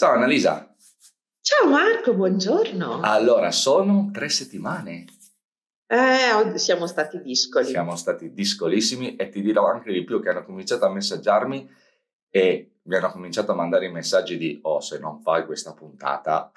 Ciao 0.00 0.12
Annalisa. 0.12 0.72
Ciao 1.40 1.68
Marco, 1.68 2.14
buongiorno. 2.14 3.00
Allora, 3.00 3.50
sono 3.50 4.10
tre 4.12 4.28
settimane. 4.28 5.06
Eh, 5.88 6.56
siamo 6.56 6.86
stati 6.86 7.20
discoli. 7.20 7.64
Siamo 7.64 7.96
stati 7.96 8.32
discolissimi 8.32 9.16
e 9.16 9.28
ti 9.28 9.40
dirò 9.40 9.66
anche 9.66 9.90
di 9.90 10.04
più 10.04 10.22
che 10.22 10.28
hanno 10.28 10.44
cominciato 10.44 10.84
a 10.84 10.90
messaggiarmi 10.90 11.68
e 12.30 12.76
mi 12.82 12.94
hanno 12.94 13.10
cominciato 13.10 13.50
a 13.50 13.56
mandare 13.56 13.86
i 13.86 13.90
messaggi 13.90 14.38
di 14.38 14.60
oh 14.62 14.78
se 14.78 15.00
non 15.00 15.20
fai 15.20 15.44
questa 15.44 15.74
puntata 15.74 16.52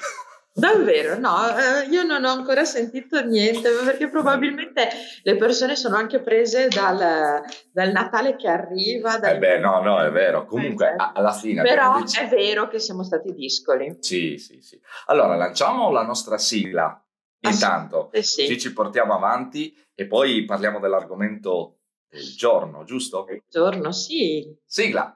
Davvero? 0.53 1.17
No, 1.17 1.37
eh, 1.47 1.87
io 1.89 2.03
non 2.03 2.25
ho 2.25 2.29
ancora 2.29 2.65
sentito 2.65 3.23
niente 3.23 3.69
perché 3.85 4.09
probabilmente 4.09 4.89
le 5.23 5.37
persone 5.37 5.77
sono 5.77 5.95
anche 5.95 6.21
prese 6.21 6.67
dal, 6.67 7.41
dal 7.71 7.91
Natale 7.91 8.35
che 8.35 8.49
arriva. 8.49 9.17
Eh 9.19 9.37
beh, 9.37 9.59
no, 9.59 9.81
no, 9.81 10.01
è 10.01 10.11
vero. 10.11 10.45
Comunque, 10.45 10.93
alla 10.97 11.31
fine... 11.31 11.61
Però 11.61 12.01
dici... 12.01 12.19
è 12.19 12.27
vero 12.27 12.67
che 12.67 12.79
siamo 12.79 13.03
stati 13.03 13.33
discoli. 13.33 13.95
Sì, 14.01 14.37
sì, 14.37 14.59
sì. 14.61 14.79
Allora, 15.05 15.35
lanciamo 15.35 15.89
la 15.89 16.03
nostra 16.03 16.37
sigla. 16.37 17.01
Intanto, 17.43 18.11
eh 18.11 18.21
sì. 18.21 18.45
ci, 18.45 18.59
ci 18.59 18.73
portiamo 18.73 19.15
avanti 19.15 19.75
e 19.95 20.05
poi 20.05 20.45
parliamo 20.45 20.79
dell'argomento 20.79 21.79
del 22.07 22.35
giorno, 22.35 22.83
giusto? 22.83 23.25
Il 23.29 23.41
giorno, 23.49 23.91
sì. 23.91 24.53
Sigla. 24.65 25.15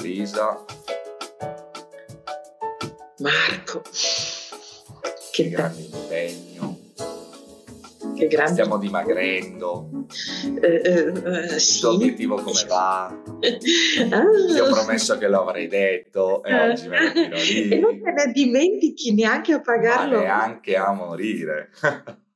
Annalisa. 0.00 0.64
Marco. 3.18 3.82
Che, 5.30 5.48
grande 5.50 5.80
impegno. 5.82 6.78
Che 8.16 8.26
grande. 8.26 8.52
Stiamo 8.52 8.78
dimagrendo. 8.78 9.90
Uh, 9.92 10.58
uh, 10.58 11.54
Il 11.54 11.78
tuo 11.80 11.90
obiettivo 11.90 12.36
come 12.36 12.64
va? 12.66 13.06
ah. 13.12 14.24
Ti 14.52 14.58
ho 14.58 14.70
promesso 14.70 15.18
che 15.18 15.28
lo 15.28 15.42
avrei 15.42 15.68
detto 15.68 16.42
e 16.44 16.70
oggi 16.70 16.88
me 16.88 17.04
lo 17.04 17.12
tiro 17.12 17.36
lì. 17.44 17.68
E 17.68 17.78
non 17.78 18.00
te 18.00 18.10
ne 18.10 18.32
dimentichi 18.32 19.14
neanche 19.14 19.52
a 19.52 19.60
pagarlo. 19.60 20.16
Ma 20.16 20.22
neanche 20.22 20.76
a 20.76 20.92
morire. 20.92 21.70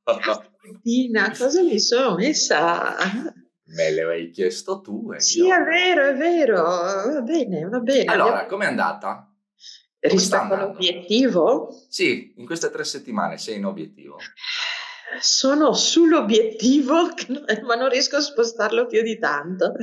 Martina, 0.05 1.33
cosa 1.35 1.63
mi 1.63 1.79
sono 1.79 2.15
messa? 2.15 2.95
Me 3.75 3.91
le 3.91 4.03
hai 4.03 4.29
chiesto 4.31 4.81
tu. 4.81 5.11
E 5.13 5.19
sì, 5.19 5.41
io... 5.41 5.53
è 5.53 5.63
vero, 5.63 6.07
è 6.07 6.15
vero. 6.15 6.63
Va 6.63 7.21
bene, 7.21 7.67
va 7.67 7.79
bene. 7.79 8.11
Allora, 8.11 8.45
com'è 8.45 8.65
andata? 8.65 9.29
Rispetto 9.99 10.53
all'obiettivo? 10.53 11.69
Sì, 11.89 12.33
in 12.37 12.45
queste 12.45 12.69
tre 12.69 12.83
settimane 12.83 13.37
sei 13.37 13.57
in 13.57 13.65
obiettivo. 13.65 14.17
Sono 15.19 15.73
sull'obiettivo, 15.73 17.09
ma 17.65 17.75
non 17.75 17.89
riesco 17.89 18.17
a 18.17 18.21
spostarlo 18.21 18.85
più 18.85 19.01
di 19.01 19.17
tanto. 19.17 19.73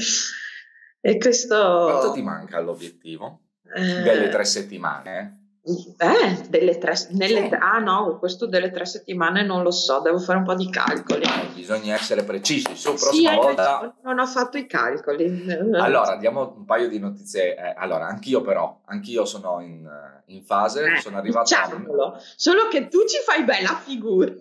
E 1.01 1.19
questo... 1.19 1.57
Quanto 1.91 2.13
ti 2.13 2.23
manca 2.23 2.59
all'obiettivo? 2.59 3.41
Eh... 3.75 4.03
Delle 4.03 4.29
tre 4.29 4.45
settimane? 4.45 5.42
Eh? 5.65 6.07
Eh, 6.07 6.49
delle 6.49 6.77
tre, 6.79 6.95
nelle, 7.11 7.49
sì. 7.49 7.57
ah 7.57 7.79
no, 7.79 8.19
questo 8.19 8.47
delle 8.47 8.73
tre 8.73 8.85
settimane 8.85 9.45
non 9.45 9.63
lo 9.63 9.71
so, 9.71 10.01
devo 10.01 10.19
fare 10.19 10.39
un 10.39 10.45
po' 10.45 10.57
di 10.57 10.69
calcoli. 10.69 11.23
Eh, 11.23 11.55
bisogna 11.55 11.95
essere 11.95 12.25
precisi, 12.25 12.75
su 12.75 12.95
prossima 12.95 13.31
sì, 13.31 13.37
volta... 13.37 13.95
Non 14.03 14.19
ho 14.19 14.27
fatto 14.27 14.59
i 14.59 14.67
calcoli. 14.67 15.47
Allora, 15.75 16.17
diamo 16.17 16.55
un 16.57 16.65
paio 16.65 16.89
di 16.89 16.99
notizie. 16.99 17.55
Eh, 17.55 17.75
allora, 17.77 18.07
anch'io 18.07 18.41
però, 18.41 18.81
anch'io 18.87 19.25
sono 19.25 19.61
in, 19.61 19.89
in 20.27 20.43
fase, 20.43 20.95
eh, 20.95 21.01
sono 21.01 21.19
arrivato 21.19 21.55
diciamolo. 21.55 22.05
a... 22.07 22.21
Solo 22.35 22.67
che 22.69 22.89
tu 22.89 23.05
ci 23.07 23.19
fai 23.25 23.45
bella 23.45 23.77
figura. 23.77 24.33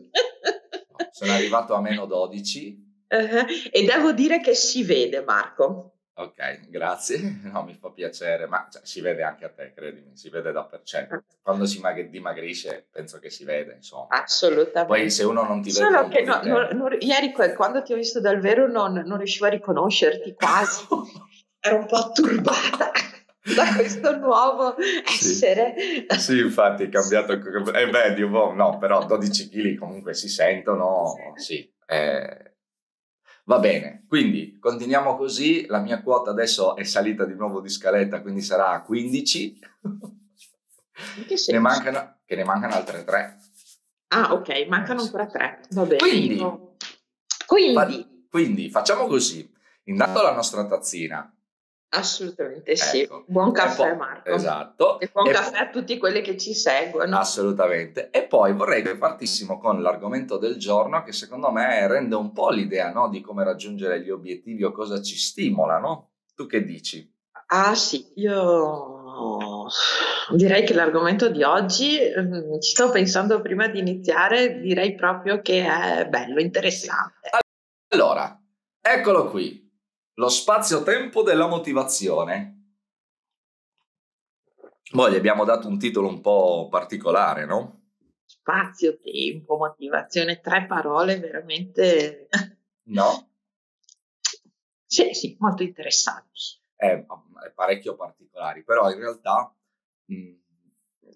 sono 1.12 1.34
arrivato 1.34 1.76
a 1.76 1.82
meno 1.82 2.06
12. 2.08 2.90
Uh-huh. 3.10 3.46
E 3.72 3.86
devo 3.86 4.12
dire 4.12 4.42
che 4.42 4.56
si 4.56 4.84
vede, 4.84 5.22
Marco. 5.22 5.98
Ok, 6.14 6.70
grazie, 6.70 7.40
no, 7.52 7.64
mi 7.64 7.74
fa 7.80 7.90
piacere, 7.90 8.46
ma 8.46 8.68
cioè, 8.70 8.82
si 8.84 9.00
vede 9.00 9.24
anche 9.24 9.46
a 9.46 9.50
te, 9.50 9.72
credimi, 9.74 10.16
si 10.16 10.30
vede 10.30 10.52
dappertutto. 10.52 11.24
Quando 11.42 11.66
si 11.66 11.80
mag- 11.80 12.10
dimagrisce 12.10 12.88
penso 12.92 13.18
che 13.20 13.30
si 13.30 13.46
vede, 13.46 13.76
insomma. 13.76 14.08
Assolutamente. 14.10 14.86
Poi 14.86 15.10
se 15.10 15.24
uno 15.24 15.44
non 15.44 15.62
ti 15.62 15.72
vede... 15.72 15.86
Solo 15.86 16.08
che 16.10 16.22
no, 16.24 16.42
non, 16.44 16.68
non, 16.76 16.98
ieri 17.00 17.32
quando 17.32 17.82
ti 17.82 17.94
ho 17.94 17.96
visto 17.96 18.20
dal 18.20 18.40
vero 18.40 18.68
non, 18.68 19.04
non 19.06 19.18
riuscivo 19.18 19.46
a 19.46 19.50
riconoscerti 19.50 20.34
quasi, 20.34 20.86
ero 21.62 21.78
un 21.78 21.86
po' 21.86 22.12
turbata 22.14 22.92
da 23.56 23.74
questo 23.74 24.18
nuovo 24.18 24.76
essere. 25.06 25.76
Sì, 25.78 26.20
sì 26.20 26.40
infatti 26.40 26.84
è 26.84 26.90
cambiato. 26.90 27.34
Eh 27.34 27.90
beh, 27.90 28.14
di 28.16 28.22
un 28.22 28.32
po', 28.32 28.54
no, 28.54 28.78
però 28.78 29.06
12 29.06 29.50
kg 29.50 29.78
comunque 29.78 30.14
si 30.14 30.28
sentono, 30.28 31.16
sì. 31.36 31.68
Eh, 31.88 32.51
Va 33.46 33.60
bene, 33.60 34.06
quindi 34.08 34.58
continuiamo 34.60 35.18
così. 35.18 35.66
La 35.68 35.80
mia 35.80 36.02
quota 36.02 36.32
adesso 36.32 36.76
è 36.76 36.84
salita 36.84 37.26
di 37.26 37.34
nuovo 37.34 37.60
di 37.60 37.70
scaletta, 37.70 38.22
quindi 38.22 38.42
sarà 38.42 38.70
a 38.70 38.82
15. 38.84 39.60
Che 41.28 41.52
ne 41.52 41.60
mancano, 41.60 42.20
che 42.26 42.36
ne 42.36 42.44
mancano 42.44 42.74
altre 42.74 43.04
3. 43.04 43.38
Ah, 44.10 44.34
ok, 44.34 44.68
mancano 44.68 45.02
ancora 45.02 45.26
3. 45.26 45.62
Va 45.72 45.84
bene. 45.84 45.98
Quindi, 45.98 46.46
quindi. 47.46 47.74
Fa, 47.74 48.08
quindi 48.30 48.70
facciamo 48.70 49.08
così. 49.08 49.50
Intanto 49.86 50.22
la 50.22 50.34
nostra 50.34 50.66
tazzina 50.66 51.34
Assolutamente 51.94 52.76
sì. 52.78 53.02
Ecco. 53.02 53.26
Buon 53.28 53.52
caffè 53.52 53.94
Marco. 53.96 54.30
Esatto. 54.30 55.00
E 55.00 55.10
buon 55.12 55.28
e 55.28 55.32
caffè 55.32 55.52
poi, 55.52 55.60
a 55.60 55.70
tutti 55.70 55.98
quelli 55.98 56.22
che 56.22 56.38
ci 56.38 56.54
seguono. 56.54 57.18
Assolutamente. 57.18 58.10
E 58.12 58.24
poi 58.24 58.54
vorrei 58.54 58.82
che 58.82 58.96
partissimo 58.96 59.58
con 59.58 59.82
l'argomento 59.82 60.38
del 60.38 60.58
giorno 60.58 61.04
che 61.04 61.12
secondo 61.12 61.52
me 61.52 61.88
rende 61.88 62.16
un 62.16 62.32
po' 62.32 62.50
l'idea 62.50 62.92
no, 62.92 63.10
di 63.10 63.20
come 63.20 63.44
raggiungere 63.44 64.02
gli 64.02 64.10
obiettivi 64.10 64.64
o 64.64 64.72
cosa 64.72 65.02
ci 65.02 65.18
stimola, 65.18 65.80
no? 65.80 66.12
Tu 66.34 66.46
che 66.46 66.64
dici? 66.64 67.10
Ah 67.48 67.76
sì, 67.76 68.14
io 68.16 69.68
direi 70.30 70.64
che 70.64 70.74
l'argomento 70.74 71.30
di 71.30 71.44
oggi, 71.44 72.00
mm, 72.00 72.60
ci 72.60 72.72
sto 72.72 72.90
pensando 72.90 73.42
prima 73.42 73.68
di 73.68 73.80
iniziare, 73.80 74.62
direi 74.62 74.96
proprio 74.96 75.42
che 75.42 75.66
è 75.66 76.08
bello, 76.08 76.40
interessante. 76.40 77.30
Allora, 77.90 78.40
eccolo 78.80 79.30
qui 79.30 79.61
lo 80.16 80.30
spazio-tempo 80.30 81.24
della 81.24 81.48
motivazione. 81.48 82.58
Poi 84.92 85.12
gli 85.12 85.16
abbiamo 85.16 85.46
dato 85.46 85.68
un 85.68 85.80
titolo 85.80 86.08
un 86.08 86.20
po' 86.20 86.68
particolare, 86.70 87.46
no? 87.46 87.80
Spazio, 88.26 89.00
tempo, 89.00 89.58
motivazione, 89.58 90.40
tre 90.40 90.66
parole 90.66 91.20
veramente... 91.20 92.28
No? 92.92 93.30
sì, 94.86 95.14
sì, 95.14 95.38
molto 95.40 95.64
interessanti. 95.64 96.60
È, 96.76 96.88
è 96.88 97.52
parecchio 97.54 97.96
particolari, 97.96 98.64
però 98.66 98.92
in 98.92 98.98
realtà 98.98 99.56
mh, 100.06 100.34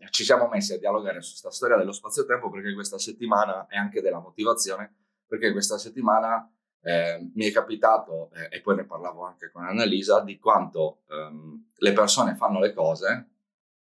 ci 0.09 0.23
siamo 0.23 0.47
messi 0.47 0.73
a 0.73 0.77
dialogare 0.77 1.21
su 1.21 1.31
questa 1.31 1.51
storia 1.51 1.75
dello 1.75 1.91
spazio-tempo 1.91 2.49
perché 2.49 2.73
questa 2.73 2.97
settimana 2.97 3.67
è 3.67 3.75
anche 3.75 4.01
della 4.01 4.19
motivazione, 4.19 4.95
perché 5.27 5.51
questa 5.51 5.77
settimana 5.77 6.49
eh, 6.85 7.31
mi 7.33 7.45
è 7.45 7.51
capitato, 7.51 8.29
eh, 8.33 8.57
e 8.57 8.61
poi 8.61 8.75
ne 8.75 8.85
parlavo 8.85 9.23
anche 9.25 9.49
con 9.49 9.65
Annalisa, 9.65 10.21
di 10.21 10.37
quanto 10.37 11.01
ehm, 11.09 11.71
le 11.77 11.93
persone 11.93 12.35
fanno 12.35 12.59
le 12.59 12.73
cose, 12.73 13.29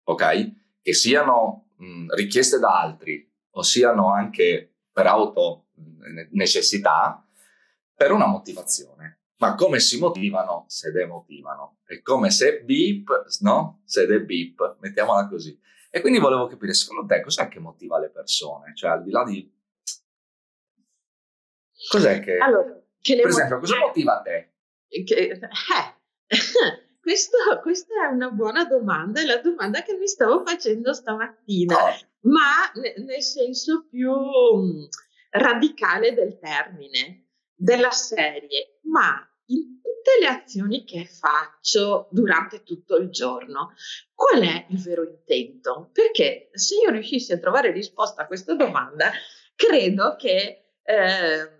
ok, 0.03 0.81
che 0.81 0.93
siano 0.93 1.69
mh, 1.77 2.13
richieste 2.13 2.59
da 2.59 2.77
altri 2.77 3.25
o 3.51 3.61
siano 3.61 4.11
anche 4.11 4.73
per 4.91 5.07
auto 5.07 5.67
necessità, 6.31 7.25
per 7.95 8.11
una 8.11 8.27
motivazione. 8.27 9.21
Ma 9.37 9.55
come 9.55 9.79
si 9.79 9.97
motivano 9.97 10.65
se 10.67 10.91
demotivano? 10.91 11.77
È 11.85 12.01
come 12.01 12.31
se 12.31 12.63
beep, 12.63 13.27
no? 13.39 13.79
Se 13.85 14.05
de 14.05 14.21
beep, 14.21 14.75
mettiamola 14.81 15.29
così. 15.29 15.57
E 15.89 16.01
quindi 16.01 16.19
volevo 16.19 16.47
capire, 16.47 16.73
secondo 16.73 17.05
te, 17.05 17.21
cos'è 17.21 17.47
che 17.47 17.59
motiva 17.59 17.97
le 17.97 18.09
persone? 18.09 18.75
Cioè, 18.75 18.91
al 18.91 19.03
di 19.03 19.11
là 19.11 19.23
di... 19.23 19.57
Cos'è 21.89 22.19
che... 22.19 22.37
Allora, 22.37 22.77
per 23.01 23.27
esempio, 23.27 23.59
cosa 23.59 23.77
motiva 23.77 24.21
te? 24.21 24.53
Che, 24.87 25.15
eh, 25.15 25.39
questo, 27.01 27.37
questa 27.61 28.09
è 28.09 28.13
una 28.13 28.29
buona 28.29 28.65
domanda, 28.65 29.21
è 29.21 29.25
la 29.25 29.37
domanda 29.37 29.81
che 29.81 29.95
mi 29.95 30.07
stavo 30.07 30.43
facendo 30.45 30.93
stamattina, 30.93 31.75
oh. 31.75 32.29
ma 32.29 32.71
ne, 32.75 32.95
nel 33.03 33.21
senso 33.21 33.87
più 33.89 34.11
um, 34.11 34.87
radicale 35.31 36.13
del 36.13 36.37
termine, 36.39 37.27
della 37.53 37.91
serie, 37.91 38.79
ma 38.83 39.23
in 39.47 39.79
tutte 39.81 40.19
le 40.19 40.27
azioni 40.27 40.83
che 40.85 41.05
faccio 41.05 42.07
durante 42.11 42.63
tutto 42.63 42.95
il 42.95 43.09
giorno, 43.09 43.73
qual 44.13 44.41
è 44.41 44.65
il 44.69 44.81
vero 44.81 45.03
intento? 45.03 45.89
Perché 45.91 46.49
se 46.53 46.75
io 46.75 46.89
riuscissi 46.89 47.33
a 47.33 47.39
trovare 47.39 47.71
risposta 47.71 48.23
a 48.23 48.27
questa 48.27 48.55
domanda, 48.55 49.11
credo 49.55 50.15
che 50.17 50.73
eh, 50.81 51.57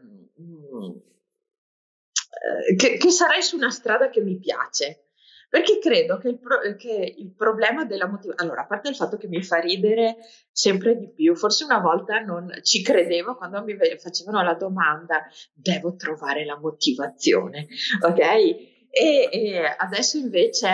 che, 2.76 2.98
che, 2.98 3.10
sarei 3.10 3.42
su 3.42 3.56
una 3.56 3.70
strada 3.70 4.10
che 4.10 4.22
mi 4.22 4.38
piace. 4.38 5.06
Perché 5.50 5.80
credo 5.80 6.20
che 6.20 6.28
il, 6.28 6.40
pro, 6.40 6.60
che 6.78 7.16
il 7.18 7.34
problema 7.34 7.84
della 7.84 8.06
motivazione, 8.06 8.44
allora, 8.44 8.62
a 8.62 8.68
parte 8.68 8.90
il 8.90 8.96
fatto 8.96 9.18
che 9.18 9.28
mi 9.28 9.42
fa 9.42 9.58
ridere 9.58 10.18
sempre 10.52 10.96
di 10.96 11.12
più, 11.12 11.36
forse 11.36 11.64
una 11.64 11.80
volta 11.80 12.20
non 12.20 12.52
ci 12.62 12.84
credevo 12.84 13.36
quando 13.36 13.64
mi 13.64 13.76
facevano 13.98 14.44
la 14.44 14.54
domanda, 14.54 15.26
devo 15.52 15.96
trovare 15.96 16.46
la 16.46 16.60
motivazione, 16.60 17.66
ok? 18.00 18.20
E, 18.20 19.30
e, 19.32 19.76
adesso 19.76 20.18
invece 20.18 20.70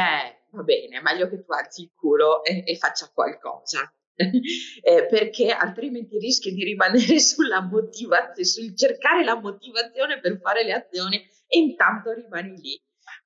va 0.50 0.64
bene, 0.64 1.02
meglio 1.02 1.30
che 1.30 1.42
tu 1.42 1.54
alzi 1.54 1.84
il 1.84 1.92
culo 1.96 2.44
e, 2.44 2.64
e 2.66 2.76
faccia 2.76 3.10
qualcosa. 3.14 3.90
eh, 4.82 5.06
perché 5.08 5.52
altrimenti 5.52 6.18
rischi 6.18 6.54
di 6.54 6.64
rimanere 6.64 7.20
sulla 7.20 7.62
motivazione, 7.62 8.46
sul 8.46 8.76
cercare 8.76 9.24
la 9.24 9.40
motivazione 9.40 10.20
per 10.20 10.40
fare 10.40 10.64
le 10.64 10.74
azioni 10.74 11.18
e 11.48 11.60
intanto 11.60 12.12
rimani 12.12 12.60
lì. 12.60 12.82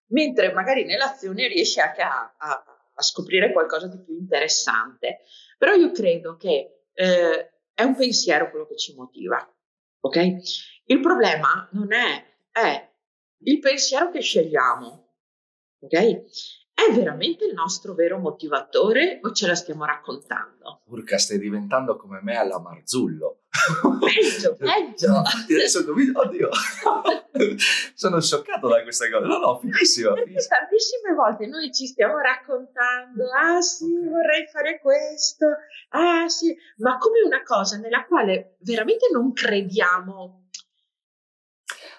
Mentre 0.07 0.51
magari 0.53 0.85
nell'azione 0.85 1.47
riesci 1.47 1.79
anche 1.79 2.01
a, 2.01 2.35
a, 2.37 2.63
a 2.95 3.01
scoprire 3.01 3.51
qualcosa 3.51 3.87
di 3.87 4.01
più 4.03 4.15
interessante. 4.15 5.21
Però 5.57 5.73
io 5.73 5.91
credo 5.91 6.35
che 6.35 6.85
eh, 6.93 7.51
è 7.73 7.83
un 7.83 7.95
pensiero 7.95 8.49
quello 8.49 8.65
che 8.65 8.75
ci 8.75 8.93
motiva, 8.95 9.37
ok? 10.01 10.35
Il 10.85 10.99
problema 10.99 11.67
non 11.73 11.93
è, 11.93 12.25
è 12.51 12.89
il 13.43 13.59
pensiero 13.59 14.09
che 14.09 14.21
scegliamo, 14.21 15.13
ok? 15.79 16.23
È 16.79 16.93
veramente 16.93 17.43
il 17.43 17.53
nostro 17.53 17.93
vero 17.93 18.19
motivatore 18.19 19.19
o 19.21 19.33
ce 19.33 19.47
la 19.47 19.55
stiamo 19.55 19.83
raccontando? 19.83 20.83
Urca, 20.85 21.17
stai 21.17 21.37
diventando 21.37 21.97
come 21.97 22.21
me 22.23 22.37
alla 22.37 22.57
Marzullo. 22.57 23.41
Peggio, 23.99 24.55
peggio. 24.57 25.21
Adesso 25.21 25.83
comincio, 25.83 26.19
oddio, 26.21 26.49
sono 27.93 28.21
scioccato 28.21 28.69
da 28.69 28.81
questa 28.81 29.09
cosa. 29.09 29.25
No, 29.25 29.39
no, 29.39 29.59
fighissimo. 29.59 30.13
Tantissime 30.13 31.13
volte 31.15 31.47
noi 31.47 31.69
ci 31.73 31.85
stiamo 31.85 32.17
raccontando, 32.19 33.25
ah 33.29 33.59
sì, 33.59 33.85
vorrei 34.07 34.47
fare 34.47 34.79
questo, 34.79 35.47
ah 35.89 36.29
sì, 36.29 36.55
ma 36.77 36.97
come 36.97 37.19
una 37.25 37.43
cosa 37.43 37.77
nella 37.77 38.05
quale 38.05 38.55
veramente 38.59 39.07
non 39.11 39.33
crediamo 39.33 40.47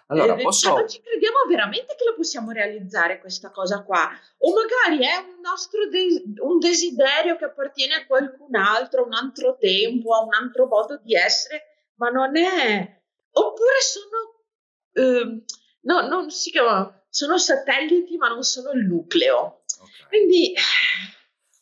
allora, 0.07 0.37
eh, 0.37 0.43
posso... 0.43 0.75
non 0.75 0.89
ci 0.89 1.01
crediamo 1.01 1.37
veramente 1.49 1.95
che 1.97 2.05
lo 2.05 2.15
possiamo 2.15 2.51
realizzare 2.51 3.21
questa 3.21 3.51
cosa 3.51 3.83
qua. 3.83 4.11
O 4.39 4.53
magari 4.53 5.05
è 5.05 5.17
un 5.17 5.41
nostro 5.41 5.89
de- 5.89 6.25
un 6.39 6.59
desiderio 6.59 7.37
che 7.37 7.45
appartiene 7.45 7.95
a 7.95 8.07
qualcun 8.07 8.55
altro, 8.57 9.03
a 9.03 9.07
un 9.07 9.15
altro 9.15 9.57
tempo, 9.59 10.15
a 10.15 10.23
un 10.23 10.35
altro 10.35 10.67
modo 10.67 11.01
di 11.03 11.15
essere, 11.15 11.93
ma 11.97 12.09
non 12.09 12.37
è. 12.37 13.01
Oppure 13.33 13.81
sono. 13.81 14.45
Eh, 14.93 15.45
no, 15.83 16.01
non 16.09 16.31
si 16.31 16.51
chiamano. 16.51 17.05
Sono 17.09 17.39
satelliti, 17.39 18.17
ma 18.17 18.29
non 18.29 18.43
sono 18.43 18.71
il 18.71 18.85
nucleo. 18.87 19.63
Okay. 19.81 20.09
Quindi 20.09 20.55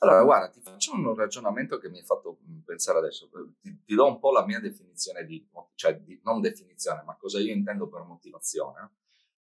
allora, 0.00 0.22
guarda, 0.22 0.48
ti 0.50 0.60
faccio 0.60 0.92
un 0.92 1.14
ragionamento 1.14 1.78
che 1.78 1.88
mi 1.88 1.98
ha 1.98 2.04
fatto 2.04 2.38
mm, 2.48 2.60
pensare 2.60 2.98
adesso. 2.98 3.28
Ti, 3.60 3.82
ti 3.84 3.94
do 3.94 4.06
un 4.06 4.18
po' 4.20 4.30
la 4.30 4.44
mia 4.44 4.60
definizione 4.60 5.24
di, 5.24 5.48
cioè 5.74 5.98
di, 5.98 6.20
non 6.22 6.40
definizione, 6.40 7.02
ma 7.02 7.16
cosa 7.16 7.40
io 7.40 7.52
intendo 7.52 7.88
per 7.88 8.02
motivazione. 8.02 8.92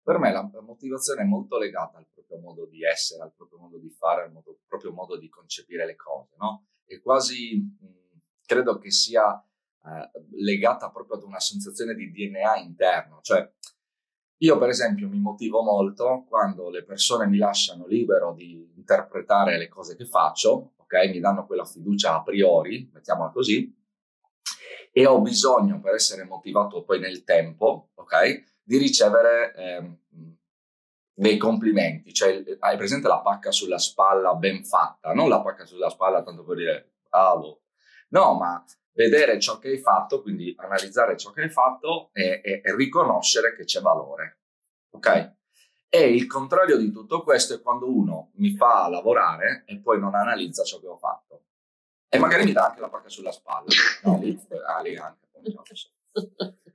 Per 0.01 0.17
me 0.17 0.31
la 0.31 0.49
motivazione 0.61 1.21
è 1.21 1.25
molto 1.25 1.57
legata 1.57 1.97
al 1.97 2.07
proprio 2.11 2.39
modo 2.39 2.65
di 2.65 2.83
essere, 2.83 3.23
al 3.23 3.33
proprio 3.35 3.59
modo 3.59 3.77
di 3.77 3.89
fare, 3.89 4.23
al 4.23 4.31
modo, 4.31 4.59
proprio 4.65 4.93
modo 4.93 5.17
di 5.17 5.29
concepire 5.29 5.85
le 5.85 5.95
cose, 5.95 6.35
no? 6.37 6.67
E 6.85 7.01
quasi 7.01 7.57
mh, 7.57 7.85
mm, 7.85 8.17
credo 8.45 8.77
che 8.79 8.89
sia 8.89 9.39
eh, 9.39 10.11
legata 10.37 10.89
proprio 10.89 11.17
ad 11.17 11.23
una 11.23 11.39
sensazione 11.39 11.93
di 11.93 12.09
DNA 12.09 12.57
interno, 12.57 13.19
cioè 13.21 13.51
io 14.39 14.57
per 14.57 14.69
esempio 14.69 15.07
mi 15.07 15.19
motivo 15.19 15.61
molto 15.63 16.25
quando 16.27 16.69
le 16.69 16.83
persone 16.83 17.27
mi 17.27 17.37
lasciano 17.37 17.87
libero 17.87 18.33
di 18.33 18.71
interpretare 18.75 19.57
le 19.57 19.67
cose 19.67 19.95
che 19.95 20.05
faccio, 20.05 20.73
ok? 20.77 21.09
Mi 21.09 21.19
danno 21.19 21.45
quella 21.45 21.65
fiducia 21.65 22.15
a 22.15 22.23
priori, 22.23 22.89
mettiamola 22.93 23.31
così, 23.31 23.75
e 24.91 25.05
ho 25.05 25.21
bisogno 25.21 25.79
per 25.79 25.95
essere 25.95 26.23
motivato 26.23 26.83
poi 26.83 26.99
nel 26.99 27.23
tempo, 27.23 27.89
ok? 27.95 28.55
Di 28.63 28.77
ricevere 28.77 29.53
eh, 29.55 29.97
dei 31.13 31.37
complimenti, 31.37 32.13
cioè 32.13 32.43
hai 32.59 32.77
presente 32.77 33.07
la 33.07 33.21
pacca 33.21 33.51
sulla 33.51 33.79
spalla 33.79 34.35
ben 34.35 34.63
fatta, 34.63 35.13
non 35.13 35.29
la 35.29 35.41
pacca 35.41 35.65
sulla 35.65 35.89
spalla 35.89 36.21
tanto 36.21 36.43
per 36.43 36.57
dire 36.57 36.91
bravo, 37.09 37.61
no, 38.09 38.35
ma 38.35 38.63
vedere 38.97 39.39
ciò 39.39 39.59
che 39.59 39.69
hai 39.69 39.77
fatto, 39.77 40.23
quindi 40.23 40.55
analizzare 40.57 41.15
ciò 41.15 41.29
che 41.31 41.43
hai 41.43 41.49
fatto 41.49 42.09
e, 42.13 42.41
e, 42.43 42.61
e 42.63 42.75
riconoscere 42.75 43.55
che 43.55 43.63
c'è 43.63 43.79
valore. 43.79 44.39
Ok? 44.89 45.35
E 45.87 46.13
il 46.13 46.25
contrario 46.25 46.77
di 46.77 46.91
tutto 46.91 47.21
questo 47.21 47.53
è 47.53 47.61
quando 47.61 47.89
uno 47.89 48.31
mi 48.35 48.55
fa 48.55 48.89
lavorare 48.89 49.63
e 49.67 49.79
poi 49.79 49.99
non 49.99 50.15
analizza 50.15 50.63
ciò 50.63 50.79
che 50.79 50.87
ho 50.87 50.97
fatto. 50.97 51.43
E 52.09 52.17
magari 52.17 52.45
mi 52.45 52.53
dà 52.53 52.65
anche 52.65 52.81
la 52.81 52.89
pacca 52.89 53.07
sulla 53.07 53.31
spalla. 53.31 53.67
No, 54.03 54.19
lì, 54.19 54.37
ah, 54.65 54.81
lì 54.81 54.97
anche. 54.97 55.25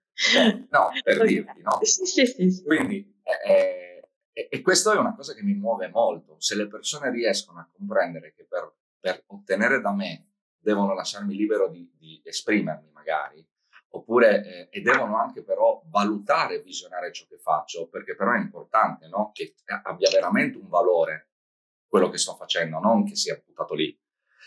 No, 0.70 0.90
per 1.02 1.26
dirti, 1.26 1.62
no? 1.62 1.78
Sì, 1.80 2.06
sì, 2.06 2.26
sì. 2.26 2.62
Quindi, 2.62 3.20
eh, 3.44 4.04
eh, 4.32 4.48
e 4.48 4.60
questo 4.60 4.92
è 4.92 4.96
una 4.96 5.16
cosa 5.16 5.34
che 5.34 5.42
mi 5.42 5.54
muove 5.54 5.88
molto. 5.88 6.36
Se 6.38 6.54
le 6.54 6.68
persone 6.68 7.10
riescono 7.10 7.58
a 7.58 7.68
comprendere 7.72 8.32
che 8.32 8.44
per, 8.44 8.72
per 9.00 9.24
ottenere 9.26 9.80
da 9.80 9.92
me 9.92 10.31
devono 10.62 10.94
lasciarmi 10.94 11.34
libero 11.34 11.68
di, 11.68 11.90
di 11.98 12.20
esprimermi 12.24 12.90
magari, 12.92 13.44
oppure 13.90 14.68
eh, 14.70 14.78
e 14.78 14.80
devono 14.80 15.18
anche 15.18 15.42
però 15.42 15.82
valutare 15.86 16.56
e 16.56 16.62
visionare 16.62 17.12
ciò 17.12 17.26
che 17.28 17.38
faccio, 17.38 17.88
perché 17.88 18.14
però 18.14 18.32
è 18.32 18.38
importante 18.38 19.08
no? 19.08 19.30
che 19.32 19.54
abbia 19.82 20.10
veramente 20.10 20.58
un 20.58 20.68
valore 20.68 21.28
quello 21.86 22.08
che 22.08 22.16
sto 22.16 22.34
facendo, 22.34 22.78
non 22.78 23.04
che 23.04 23.14
sia 23.14 23.40
buttato 23.44 23.74
lì. 23.74 23.94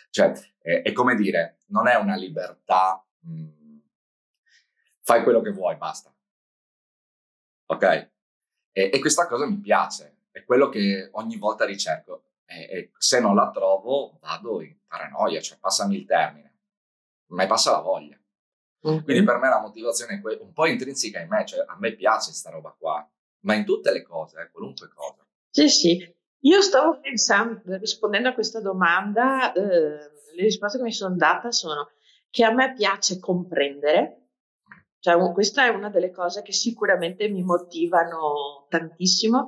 Cioè, 0.10 0.32
eh, 0.62 0.82
è 0.82 0.92
come 0.94 1.14
dire, 1.16 1.60
non 1.68 1.88
è 1.88 1.96
una 1.96 2.16
libertà, 2.16 3.06
mh, 3.20 3.34
mm, 3.34 3.78
fai 5.02 5.22
quello 5.22 5.42
che 5.42 5.52
vuoi, 5.52 5.76
basta. 5.76 6.12
Ok? 7.68 7.84
E, 8.72 8.90
e, 8.94 9.00
questa 9.00 9.28
cosa 9.28 9.46
mi 9.46 9.60
piace, 9.60 10.22
è 10.32 10.44
quello 10.44 10.70
che 10.70 11.10
ogni 11.14 11.38
volta 11.38 11.66
ricerco. 11.66 12.15
E, 12.46 12.92
se 12.98 13.20
non 13.20 13.36
la 13.36 13.50
trovo, 13.52 14.18
vado 14.22 14.62
in 14.62 14.78
paranoia, 14.88 15.42
cioè 15.42 15.58
passami 15.60 15.98
il 15.98 16.06
termine, 16.06 16.58
ma 17.28 17.46
passa 17.48 17.72
la 17.72 17.80
voglia. 17.80 18.18
Mm-hmm. 18.88 19.04
Quindi 19.04 19.24
per 19.24 19.38
me 19.38 19.50
la 19.50 19.62
motivazione 19.62 20.22
è 20.22 20.42
un 20.42 20.54
po' 20.54 20.68
intrinseca 20.68 21.20
in 21.20 21.28
me, 21.28 21.46
cioè 21.46 21.66
a 21.68 21.76
me 21.80 21.96
piace 21.96 22.28
questa 22.28 22.52
roba 22.52 22.76
qua, 22.78 23.08
ma 23.42 23.56
in 23.56 23.66
tutte 23.66 23.92
le 23.92 24.04
cose, 24.04 24.40
eh, 24.40 24.52
qualunque 24.52 24.90
cosa. 24.94 25.26
Sì, 25.50 25.70
sì. 25.70 26.16
Io 26.42 26.62
stavo 26.62 27.00
pensando, 27.00 27.62
rispondendo 27.78 28.30
a 28.30 28.34
questa 28.34 28.62
domanda, 28.62 29.52
eh, 29.54 29.62
le 29.62 30.44
risposte 30.44 30.78
che 30.78 30.84
mi 30.84 30.92
sono 30.92 31.16
date 31.16 31.52
sono 31.52 31.90
che 32.30 32.44
a 32.44 32.54
me 32.54 32.74
piace 32.74 33.20
comprendere, 33.20 34.28
cioè 35.00 35.32
questa 35.32 35.66
è 35.66 35.70
una 35.70 35.90
delle 35.90 36.12
cose 36.12 36.42
che 36.42 36.52
sicuramente 36.52 37.30
mi 37.30 37.44
motivano 37.44 38.66
tantissimo. 38.70 39.46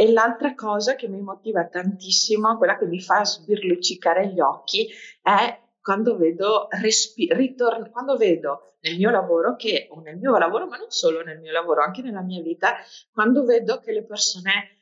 E 0.00 0.12
l'altra 0.12 0.54
cosa 0.54 0.94
che 0.94 1.08
mi 1.08 1.20
motiva 1.20 1.66
tantissimo, 1.66 2.56
quella 2.56 2.78
che 2.78 2.86
mi 2.86 3.00
fa 3.00 3.24
sbirluccicare 3.24 4.28
gli 4.28 4.38
occhi, 4.38 4.88
è 5.20 5.60
quando 5.82 6.16
vedo, 6.16 6.68
respi- 6.70 7.26
ritorn- 7.32 7.90
quando 7.90 8.16
vedo 8.16 8.74
nel 8.82 8.96
mio 8.96 9.10
lavoro 9.10 9.56
che, 9.56 9.88
o 9.90 10.00
nel 10.00 10.16
mio 10.16 10.38
lavoro, 10.38 10.68
ma 10.68 10.76
non 10.76 10.90
solo 10.90 11.24
nel 11.24 11.40
mio 11.40 11.50
lavoro, 11.50 11.82
anche 11.82 12.00
nella 12.02 12.22
mia 12.22 12.40
vita, 12.40 12.76
quando 13.12 13.44
vedo 13.44 13.80
che 13.80 13.90
le 13.90 14.04
persone 14.04 14.76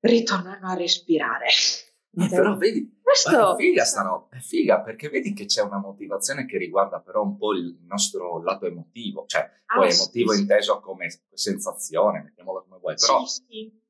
ritornano 0.00 0.66
a 0.66 0.74
respirare. 0.74 1.46
Eh, 2.10 2.28
però 2.28 2.56
vedi, 2.56 2.98
Questo... 3.00 3.52
è 3.52 3.56
figa 3.56 3.84
sta 3.84 4.02
roba, 4.02 4.36
è 4.36 4.40
figa 4.40 4.80
perché 4.80 5.08
vedi 5.08 5.34
che 5.34 5.44
c'è 5.44 5.62
una 5.62 5.78
motivazione 5.78 6.46
che 6.46 6.58
riguarda 6.58 6.98
però 6.98 7.22
un 7.22 7.36
po' 7.36 7.52
il 7.52 7.78
nostro 7.86 8.42
lato 8.42 8.66
emotivo, 8.66 9.24
cioè 9.28 9.48
ah, 9.66 9.76
poi 9.76 9.92
emotivo 9.92 10.32
sì, 10.32 10.40
inteso 10.40 10.80
come 10.80 11.06
sensazione, 11.32 12.22
mettiamolo 12.22 12.64
come 12.64 12.80
vuoi, 12.80 12.96
però 12.96 13.24
sì, 13.24 13.86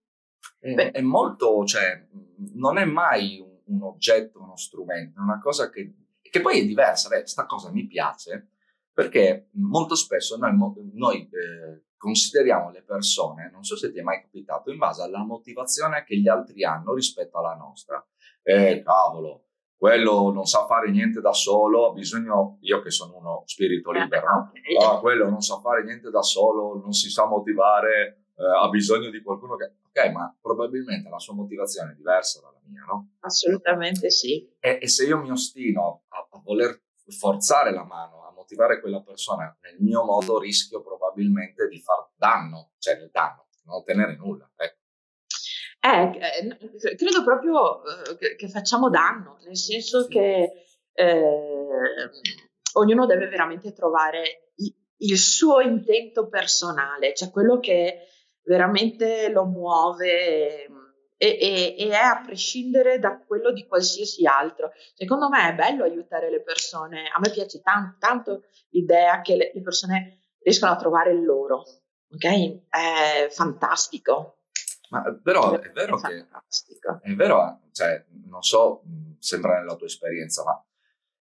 sì. 0.60 0.74
È, 0.74 0.90
è, 0.92 1.00
molto, 1.00 1.64
cioè, 1.64 2.06
non 2.54 2.78
è 2.78 2.84
mai 2.84 3.40
un, 3.40 3.58
un 3.74 3.82
oggetto, 3.82 4.40
uno 4.40 4.56
strumento, 4.56 5.20
è 5.20 5.22
una 5.22 5.40
cosa 5.40 5.70
che 5.70 5.94
che 6.30 6.40
poi 6.40 6.60
è 6.60 6.64
diversa, 6.64 7.08
beh, 7.08 7.26
sta 7.26 7.46
cosa 7.46 7.70
mi 7.70 7.86
piace 7.86 8.50
perché 8.92 9.48
molto 9.52 9.94
spesso 9.94 10.36
noi, 10.36 10.56
noi 10.94 11.22
eh, 11.22 11.84
consideriamo 11.96 12.70
le 12.70 12.82
persone, 12.82 13.48
non 13.52 13.62
so 13.62 13.76
se 13.76 13.92
ti 13.92 14.00
è 14.00 14.02
mai 14.02 14.20
capitato, 14.20 14.72
in 14.72 14.78
base 14.78 15.02
alla 15.02 15.24
motivazione 15.24 16.02
che 16.04 16.18
gli 16.18 16.26
altri 16.26 16.64
hanno 16.64 16.94
rispetto 16.94 17.38
alla 17.38 17.54
nostra. 17.54 18.04
Eh, 18.42 18.82
cavolo, 18.82 19.50
quello 19.76 20.32
non 20.32 20.46
sa 20.46 20.66
fare 20.66 20.90
niente 20.90 21.20
da 21.20 21.32
solo, 21.32 21.90
ha 21.90 21.92
bisogno, 21.92 22.58
io 22.62 22.82
che 22.82 22.90
sono 22.90 23.18
uno 23.18 23.42
spirito 23.44 23.92
eh, 23.92 24.00
libero, 24.00 24.26
no? 24.26 24.52
ah, 24.84 24.98
quello 24.98 25.28
non 25.28 25.42
sa 25.42 25.60
fare 25.60 25.84
niente 25.84 26.10
da 26.10 26.22
solo, 26.22 26.80
non 26.80 26.92
si 26.92 27.08
sa 27.08 27.24
motivare, 27.26 28.27
eh, 28.38 28.44
ha 28.44 28.68
bisogno 28.68 29.10
di 29.10 29.20
qualcuno 29.20 29.56
che... 29.56 29.72
Ok, 29.88 30.12
ma 30.12 30.34
probabilmente 30.40 31.08
la 31.08 31.18
sua 31.18 31.34
motivazione 31.34 31.92
è 31.92 31.94
diversa 31.94 32.40
dalla 32.40 32.60
mia, 32.66 32.84
no? 32.84 33.16
Assolutamente 33.20 34.10
sì. 34.10 34.48
E, 34.60 34.78
e 34.80 34.88
se 34.88 35.06
io 35.06 35.18
mi 35.18 35.30
ostino 35.30 36.04
a, 36.08 36.28
a, 36.30 36.40
voler 36.44 36.80
forzare 37.08 37.72
la 37.72 37.84
mano, 37.84 38.24
a 38.24 38.32
motivare 38.32 38.80
quella 38.80 39.02
persona 39.02 39.56
nel 39.62 39.76
mio 39.80 40.04
modo, 40.04 40.38
rischio 40.38 40.82
probabilmente 40.82 41.66
di 41.66 41.80
far 41.80 42.10
danno, 42.14 42.70
cioè 42.78 42.96
del 42.96 43.10
danno, 43.10 43.48
non 43.64 43.76
ottenere 43.76 44.14
nulla. 44.16 44.48
Ecco. 44.54 44.76
Eh, 45.80 46.94
credo 46.96 47.24
proprio 47.24 47.82
eh, 48.20 48.36
che 48.36 48.48
facciamo 48.48 48.88
danno, 48.88 49.38
nel 49.44 49.56
senso 49.56 50.02
sì. 50.02 50.08
che 50.10 50.52
eh, 50.92 52.10
ognuno 52.74 53.06
deve 53.06 53.28
veramente 53.28 53.72
trovare 53.72 54.52
il 55.00 55.18
suo 55.18 55.60
intento 55.60 56.28
personale, 56.28 57.14
cioè 57.14 57.30
quello 57.30 57.58
che 57.58 58.08
veramente 58.48 59.28
lo 59.28 59.44
muove 59.44 60.64
e, 61.20 61.36
e, 61.40 61.76
e, 61.78 61.88
è 61.90 61.94
a 61.94 62.22
prescindere 62.24 62.98
da 62.98 63.22
quello 63.24 63.52
di 63.52 63.66
qualsiasi 63.66 64.26
altro. 64.26 64.72
Secondo 64.94 65.28
me 65.28 65.50
è 65.50 65.54
bello 65.54 65.84
aiutare 65.84 66.30
le 66.30 66.42
persone, 66.42 67.08
a 67.14 67.20
me 67.20 67.30
piace 67.30 67.60
tanto, 67.60 67.96
tanto 67.98 68.44
l'idea 68.70 69.20
che 69.20 69.36
le, 69.36 69.50
le 69.54 69.60
persone 69.60 70.18
riescano 70.40 70.72
a 70.72 70.76
trovare 70.76 71.12
il 71.12 71.24
loro, 71.24 71.64
ok? 72.10 72.68
È 72.68 73.28
fantastico. 73.30 74.36
Ma 74.90 75.02
però 75.22 75.58
è 75.58 75.70
vero 75.70 75.98
che 75.98 76.26
è 77.02 77.14
vero, 77.14 77.60
cioè, 77.72 78.06
non 78.24 78.42
so, 78.42 78.82
sembra 79.18 79.58
nella 79.58 79.76
tua 79.76 79.86
esperienza, 79.86 80.42
ma 80.44 80.64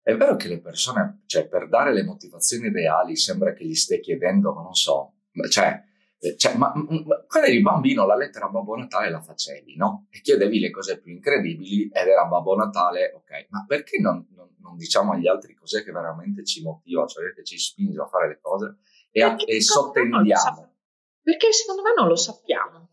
è 0.00 0.16
vero 0.16 0.36
che 0.36 0.48
le 0.48 0.60
persone, 0.60 1.24
cioè, 1.26 1.46
per 1.46 1.68
dare 1.68 1.92
le 1.92 2.02
motivazioni 2.02 2.72
reali, 2.72 3.14
sembra 3.14 3.52
che 3.52 3.66
gli 3.66 3.74
stai 3.74 4.00
chiedendo, 4.00 4.54
non 4.54 4.72
so, 4.72 5.16
cioè, 5.50 5.66
eh, 5.66 5.87
cioè, 6.36 6.56
ma, 6.56 6.72
ma 6.74 7.24
quando 7.26 7.48
eri 7.48 7.62
bambino 7.62 8.04
la 8.04 8.16
lettera 8.16 8.48
Babbo 8.48 8.76
Natale 8.76 9.10
la 9.10 9.20
facevi, 9.20 9.76
no? 9.76 10.06
E 10.10 10.20
chiedevi 10.20 10.58
le 10.58 10.70
cose 10.70 11.00
più 11.00 11.12
incredibili 11.12 11.84
ed 11.84 12.08
era 12.08 12.24
Babbo 12.24 12.56
Natale, 12.56 13.12
ok, 13.14 13.46
ma 13.50 13.64
perché 13.66 14.00
non, 14.00 14.26
non, 14.34 14.48
non 14.58 14.76
diciamo 14.76 15.12
agli 15.12 15.28
altri 15.28 15.54
cos'è 15.54 15.84
che 15.84 15.92
veramente 15.92 16.44
ci 16.44 16.62
motiva, 16.62 17.06
cioè 17.06 17.32
che 17.32 17.44
ci 17.44 17.58
spinge 17.58 18.00
a 18.00 18.06
fare 18.06 18.28
le 18.28 18.38
cose 18.40 18.78
e, 19.10 19.22
a, 19.22 19.36
e 19.38 19.60
sottendiamo? 19.60 20.74
Perché 21.22 21.52
secondo 21.52 21.82
me 21.82 21.94
non 21.96 22.08
lo 22.08 22.16
sappiamo. 22.16 22.88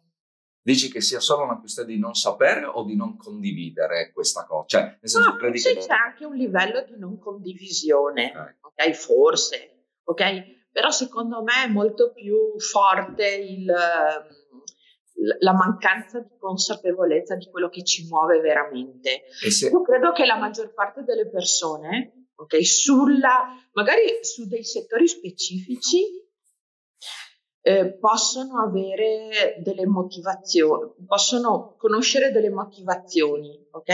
Dici 0.62 0.92
che 0.92 1.00
sia 1.00 1.20
solo 1.20 1.44
una 1.44 1.60
questione 1.60 1.94
di 1.94 2.00
non 2.00 2.16
sapere 2.16 2.66
o 2.66 2.84
di 2.84 2.96
non 2.96 3.18
condividere 3.18 4.12
questa 4.12 4.46
cosa? 4.46 4.66
Cioè, 4.66 4.82
nel 4.82 5.10
senso, 5.10 5.30
no, 5.30 5.36
credi 5.38 5.62
che... 5.62 5.78
c'è 5.78 5.94
anche 5.94 6.26
un 6.26 6.36
livello 6.36 6.84
di 6.84 6.98
non 6.98 7.20
condivisione, 7.20 8.32
okay. 8.32 8.56
ok? 8.62 8.92
Forse, 8.94 9.86
ok? 10.04 10.55
Però 10.76 10.92
secondo 10.92 11.42
me 11.42 11.64
è 11.64 11.68
molto 11.70 12.12
più 12.12 12.60
forte 12.60 13.34
il, 13.34 13.64
la 15.40 15.54
mancanza 15.54 16.20
di 16.20 16.36
consapevolezza 16.38 17.36
di 17.36 17.50
quello 17.50 17.70
che 17.70 17.82
ci 17.86 18.06
muove 18.10 18.42
veramente. 18.42 19.24
Se... 19.30 19.70
Io 19.70 19.82
credo 19.84 20.12
che 20.12 20.26
la 20.26 20.36
maggior 20.36 20.74
parte 20.74 21.04
delle 21.04 21.30
persone, 21.30 22.28
ok, 22.36 22.66
sulla, 22.66 23.56
magari 23.72 24.20
su 24.24 24.50
dei 24.50 24.66
settori 24.66 25.08
specifici, 25.08 26.04
eh, 27.62 27.98
possono 27.98 28.62
avere 28.62 29.56
delle 29.64 29.86
motivazioni, 29.86 30.92
possono 31.08 31.78
conoscere 31.78 32.32
delle 32.32 32.50
motivazioni, 32.50 33.66
ok? 33.72 33.90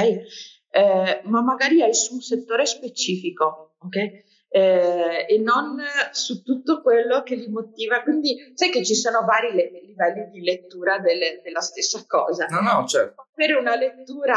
Eh, 0.71 1.21
ma 1.25 1.41
magari 1.43 1.83
è 1.83 1.93
su 1.93 2.15
un 2.15 2.21
settore 2.21 2.65
specifico, 2.65 3.75
ok? 3.81 4.29
Eh, 4.53 5.25
e 5.29 5.37
non 5.37 5.81
su 6.11 6.43
tutto 6.43 6.81
quello 6.81 7.23
che 7.23 7.35
li 7.35 7.47
motiva. 7.47 8.03
Quindi 8.03 8.51
sai 8.53 8.69
che 8.69 8.83
ci 8.83 8.95
sono 8.95 9.23
vari 9.23 9.53
le- 9.53 9.81
livelli 9.81 10.29
di 10.29 10.41
lettura 10.41 10.99
delle, 10.99 11.39
della 11.41 11.61
stessa 11.61 12.03
cosa. 12.05 12.47
No, 12.47 12.59
no, 12.59 12.85
certo. 12.85 13.13
Può 13.15 13.25
avere 13.33 13.57
una 13.57 13.75
lettura 13.75 14.35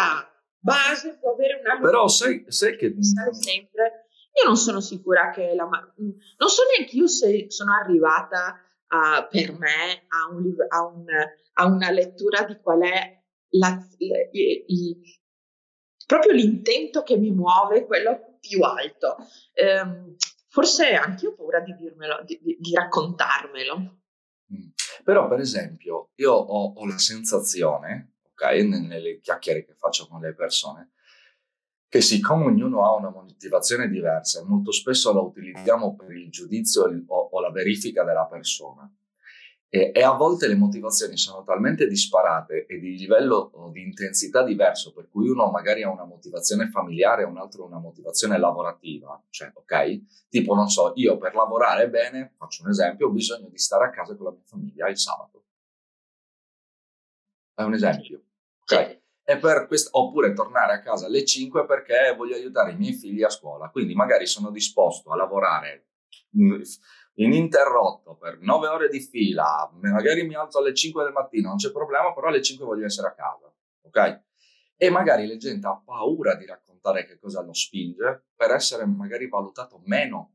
base, 0.56 1.18
può 1.21 1.33
avere 1.33 1.59
una 1.61 1.73
lettura... 1.73 1.90
Però 1.90 2.09
sai, 2.09 2.44
sai 2.47 2.76
che... 2.76 2.94
Sempre. 3.00 4.06
Io 4.40 4.47
non 4.47 4.56
sono 4.56 4.80
sicura 4.80 5.30
che 5.30 5.52
la... 5.54 5.64
Non 5.64 6.49
so 6.49 6.62
neanche 6.76 6.97
io 6.97 7.09
se 7.09 7.47
sono 7.50 7.73
arrivata 7.75 8.56
a, 8.87 9.26
per 9.28 9.52
me 9.59 10.06
a, 10.09 10.33
un, 10.33 10.54
a, 10.68 10.87
un, 10.87 11.04
a, 11.54 11.66
una 11.66 11.90
lettura 11.90 12.44
di 12.44 12.56
qual 12.61 12.83
è 12.83 13.21
la, 13.50 13.85
il, 13.99 14.64
il, 14.66 14.97
proprio 16.06 16.33
l'intento 16.33 17.02
che 17.02 17.16
mi 17.16 17.30
muove, 17.30 17.85
quello 17.85 18.33
più 18.46 18.60
alto. 18.62 19.16
Eh, 19.52 20.16
forse 20.48 20.94
anche 20.94 21.24
io 21.24 21.32
ho 21.32 21.34
paura 21.34 21.60
di 21.60 21.74
dirmelo, 21.74 22.22
di, 22.24 22.38
di, 22.42 22.56
di 22.58 22.74
raccontarmelo. 22.74 23.78
Mm. 24.54 24.68
Però, 25.02 25.28
per 25.28 25.40
esempio, 25.40 26.10
io 26.16 26.32
ho, 26.32 26.72
ho 26.74 26.86
la 26.86 26.98
sensazione, 26.98 28.16
ok, 28.32 28.42
nelle 28.64 29.20
chiacchiere 29.20 29.64
che 29.64 29.74
faccio 29.74 30.06
con 30.06 30.20
le 30.20 30.34
persone, 30.34 30.92
che 31.88 32.00
siccome 32.00 32.46
ognuno 32.46 32.84
ha 32.84 32.94
una 32.96 33.10
motivazione 33.10 33.88
diversa 33.88 34.44
molto 34.44 34.72
spesso 34.72 35.12
la 35.12 35.20
utilizziamo 35.20 35.94
per 35.94 36.10
il 36.10 36.28
giudizio 36.28 36.82
o, 37.06 37.16
o 37.30 37.40
la 37.40 37.50
verifica 37.50 38.02
della 38.02 38.26
persona, 38.26 38.92
e, 39.75 39.90
e, 39.93 40.04
a 40.04 40.12
volte 40.12 40.47
le 40.47 40.54
motivazioni 40.54 41.16
sono 41.16 41.43
talmente 41.43 41.88
disparate 41.88 42.64
e 42.66 42.78
di 42.78 42.97
livello 42.97 43.50
di 43.73 43.83
intensità 43.83 44.45
diverso, 44.45 44.93
per 44.93 45.09
cui 45.11 45.28
uno 45.28 45.50
magari 45.50 45.83
ha 45.83 45.90
una 45.90 46.04
motivazione 46.04 46.69
familiare 46.69 47.25
un 47.25 47.38
altro 47.38 47.64
una 47.64 47.81
motivazione 47.81 48.38
lavorativa. 48.38 49.21
Cioè, 49.31 49.50
ok? 49.52 50.28
Tipo, 50.28 50.54
non 50.54 50.69
so, 50.69 50.93
io 50.95 51.19
per 51.19 51.35
lavorare 51.35 51.90
bene, 51.90 52.35
faccio 52.38 52.62
un 52.62 52.69
esempio, 52.69 53.09
ho 53.09 53.11
bisogno 53.11 53.49
di 53.49 53.59
stare 53.59 53.87
a 53.87 53.90
casa 53.90 54.14
con 54.14 54.26
la 54.26 54.31
mia 54.31 54.45
famiglia 54.45 54.88
il 54.88 54.97
sabato. 54.97 55.43
È 57.52 57.62
un 57.62 57.75
esempio. 57.75 58.23
Ok? 58.61 59.00
E 59.25 59.38
per 59.38 59.66
quest- 59.66 59.88
oppure 59.90 60.35
tornare 60.35 60.75
a 60.75 60.81
casa 60.83 61.07
alle 61.07 61.25
5 61.25 61.66
perché 61.66 62.14
voglio 62.16 62.37
aiutare 62.37 62.71
i 62.71 62.76
miei 62.76 62.93
figli 62.93 63.25
a 63.25 63.28
scuola. 63.28 63.71
Quindi 63.71 63.97
magari 63.97 64.26
sono 64.28 64.52
disposto 64.52 65.11
a 65.11 65.16
lavorare 65.16 65.88
mm, 66.38 66.62
ininterrotto 67.14 68.16
per 68.16 68.40
nove 68.40 68.68
ore 68.68 68.88
di 68.88 69.00
fila, 69.00 69.71
magari 69.80 70.25
mi 70.25 70.35
alzo 70.35 70.59
alle 70.59 70.75
5 70.75 71.04
del 71.04 71.12
mattino, 71.12 71.49
non 71.49 71.56
c'è 71.56 71.71
problema, 71.71 72.12
però 72.12 72.28
alle 72.28 72.42
5 72.42 72.64
voglio 72.64 72.87
essere 72.87 73.09
a 73.09 73.14
casa, 73.14 73.52
ok? 73.83 74.23
E 74.76 74.90
magari 74.90 75.26
la 75.26 75.37
gente 75.37 75.66
ha 75.66 75.80
paura 75.85 76.35
di 76.35 76.47
raccontare 76.47 77.06
che 77.06 77.18
cosa 77.18 77.42
lo 77.42 77.52
spinge 77.52 78.26
per 78.35 78.50
essere 78.50 78.85
magari 78.87 79.28
valutato 79.28 79.80
meno. 79.85 80.33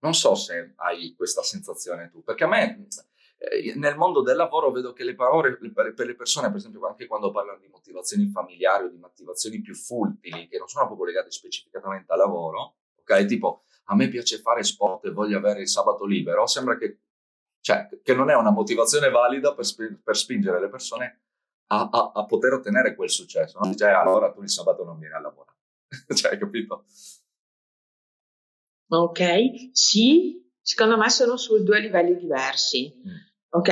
Non 0.00 0.14
so 0.14 0.34
se 0.34 0.74
hai 0.76 1.14
questa 1.14 1.42
sensazione 1.42 2.10
tu, 2.10 2.22
perché 2.22 2.44
a 2.44 2.48
me 2.48 2.86
eh, 3.38 3.74
nel 3.76 3.96
mondo 3.96 4.22
del 4.22 4.36
lavoro 4.36 4.70
vedo 4.70 4.92
che 4.92 5.04
le 5.04 5.14
parole 5.14 5.56
per 5.56 6.06
le 6.06 6.14
persone, 6.14 6.48
per 6.48 6.56
esempio 6.56 6.86
anche 6.86 7.06
quando 7.06 7.30
parlano 7.30 7.58
di 7.58 7.68
motivazioni 7.68 8.28
familiari 8.28 8.86
o 8.86 8.88
di 8.88 8.98
motivazioni 8.98 9.60
più 9.60 9.74
futili, 9.74 10.48
che 10.48 10.58
non 10.58 10.68
sono 10.68 10.86
proprio 10.86 11.06
legate 11.06 11.30
specificatamente 11.30 12.12
al 12.12 12.18
lavoro, 12.18 12.76
ok? 12.96 13.24
Tipo 13.26 13.62
a 13.84 13.94
me 13.94 14.08
piace 14.08 14.38
fare 14.38 14.62
sport 14.62 15.06
e 15.06 15.10
voglio 15.10 15.38
avere 15.38 15.60
il 15.60 15.68
sabato 15.68 16.04
libero, 16.04 16.46
sembra 16.46 16.76
che, 16.76 17.00
cioè, 17.60 17.88
che 18.02 18.14
non 18.14 18.30
è 18.30 18.34
una 18.34 18.50
motivazione 18.50 19.10
valida 19.10 19.54
per, 19.54 19.64
sp- 19.64 20.00
per 20.02 20.16
spingere 20.16 20.60
le 20.60 20.68
persone 20.68 21.20
a, 21.68 21.88
a, 21.90 22.12
a, 22.14 22.24
poter 22.24 22.54
ottenere 22.54 22.94
quel 22.94 23.10
successo. 23.10 23.58
No? 23.58 23.68
Dice, 23.68 23.86
allora 23.86 24.30
tu 24.32 24.42
il 24.42 24.50
sabato 24.50 24.84
non 24.84 24.98
vieni 24.98 25.14
a 25.14 25.20
lavorare. 25.20 25.58
cioè, 26.14 26.32
hai 26.32 26.38
capito? 26.38 26.84
Ok, 28.88 29.70
sì, 29.72 30.50
secondo 30.60 30.96
me 30.96 31.08
sono 31.10 31.36
su 31.36 31.62
due 31.62 31.80
livelli 31.80 32.16
diversi. 32.16 32.94
Mm. 32.96 33.12
Ok, 33.50 33.68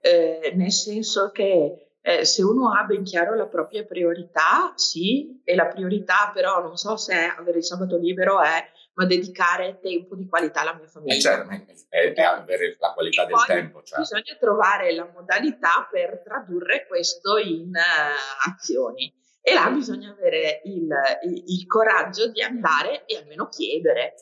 eh, 0.00 0.52
nel 0.54 0.72
senso 0.72 1.30
che 1.30 1.96
eh, 2.00 2.24
se 2.24 2.42
uno 2.42 2.72
ha 2.72 2.84
ben 2.84 3.04
chiaro 3.04 3.34
la 3.34 3.46
propria 3.46 3.84
priorità, 3.84 4.72
sì, 4.76 5.40
e 5.44 5.54
la 5.54 5.66
priorità 5.66 6.30
però 6.32 6.60
non 6.60 6.76
so 6.76 6.96
se 6.96 7.14
avere 7.14 7.58
il 7.58 7.64
sabato 7.64 7.96
libero 7.96 8.40
è 8.40 8.70
ma 8.94 9.06
dedicare 9.06 9.78
tempo 9.80 10.14
di 10.14 10.26
qualità 10.26 10.60
alla 10.60 10.74
mia 10.74 10.86
famiglia. 10.86 11.14
Eh 11.14 11.20
certo, 11.20 11.50
è, 11.88 12.12
è 12.12 12.22
avere 12.22 12.76
la 12.78 12.92
qualità 12.92 13.22
e 13.24 13.26
del 13.26 13.44
tempo. 13.46 13.82
Cioè. 13.82 14.00
Bisogna 14.00 14.36
trovare 14.38 14.94
la 14.94 15.10
modalità 15.12 15.88
per 15.90 16.22
tradurre 16.22 16.86
questo 16.86 17.38
in 17.38 17.70
uh, 17.70 18.50
azioni. 18.50 19.12
E 19.44 19.54
là 19.54 19.70
bisogna 19.70 20.10
avere 20.10 20.60
il, 20.64 20.88
il, 21.24 21.42
il, 21.46 21.66
coraggio 21.66 22.30
di 22.30 22.42
andare 22.42 23.04
e 23.06 23.16
almeno 23.16 23.48
chiedere. 23.48 24.14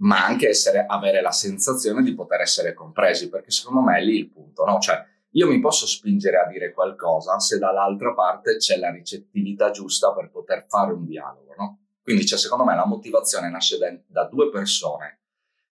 Ma 0.00 0.26
anche 0.26 0.48
essere, 0.48 0.84
avere 0.86 1.22
la 1.22 1.30
sensazione 1.30 2.02
di 2.02 2.14
poter 2.14 2.42
essere 2.42 2.74
compresi, 2.74 3.30
perché 3.30 3.50
secondo 3.50 3.80
me 3.80 3.96
è 3.96 4.02
lì 4.02 4.18
il 4.18 4.30
punto, 4.30 4.66
no? 4.66 4.78
Cioè, 4.78 5.02
io 5.30 5.48
mi 5.48 5.60
posso 5.60 5.86
spingere 5.86 6.38
a 6.38 6.46
dire 6.46 6.74
qualcosa 6.74 7.38
se 7.38 7.58
dall'altra 7.58 8.12
parte 8.12 8.56
c'è 8.56 8.76
la 8.76 8.90
ricettività 8.90 9.70
giusta 9.70 10.12
per 10.12 10.30
poter 10.30 10.66
fare 10.68 10.92
un 10.92 11.06
dialogo, 11.06 11.54
no? 11.56 11.85
Quindi 12.06 12.24
cioè, 12.24 12.38
secondo 12.38 12.62
me 12.62 12.76
la 12.76 12.86
motivazione 12.86 13.50
nasce 13.50 13.78
da, 13.78 13.92
da 14.06 14.28
due 14.28 14.48
persone, 14.48 15.22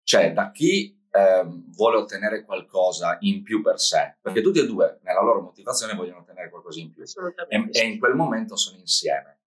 cioè 0.03 0.31
da 0.31 0.51
chi 0.51 0.95
eh, 1.09 1.43
vuole 1.71 1.97
ottenere 1.97 2.45
qualcosa 2.45 3.17
in 3.21 3.41
più 3.41 3.63
per 3.63 3.79
sé, 3.79 4.17
perché 4.21 4.43
tutti 4.43 4.59
e 4.59 4.67
due 4.67 4.99
nella 5.01 5.23
loro 5.23 5.41
motivazione 5.41 5.95
vogliono 5.95 6.19
ottenere 6.19 6.51
qualcosa 6.51 6.81
in 6.81 6.91
più 6.91 7.01
e, 7.01 7.69
e, 7.71 7.83
in 7.83 7.97
quel 7.97 8.13
momento 8.13 8.55
sono 8.55 8.77
insieme. 8.77 9.39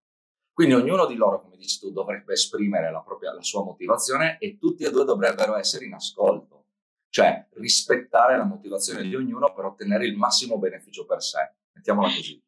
Quindi 0.52 0.74
ognuno 0.74 1.06
di 1.06 1.14
loro, 1.14 1.40
come 1.40 1.56
dici 1.56 1.78
tu, 1.78 1.92
dovrebbe 1.92 2.32
esprimere 2.32 2.90
la, 2.90 3.00
propria, 3.00 3.32
la 3.32 3.42
sua 3.42 3.62
motivazione 3.62 4.38
e 4.40 4.58
tutti 4.58 4.82
e 4.82 4.90
due 4.90 5.04
dovrebbero 5.04 5.54
essere 5.54 5.84
in 5.84 5.94
ascolto, 5.94 6.64
cioè 7.10 7.46
rispettare 7.52 8.36
la 8.36 8.44
motivazione 8.44 9.02
di 9.02 9.14
ognuno 9.14 9.54
per 9.54 9.66
ottenere 9.66 10.04
il 10.04 10.16
massimo 10.16 10.58
beneficio 10.58 11.06
per 11.06 11.22
sé. 11.22 11.48
Mettiamola 11.74 12.08
così. 12.08 12.42